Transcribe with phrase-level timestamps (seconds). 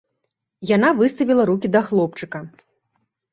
[0.69, 2.43] Яна выставіла рукі да хлопчыка.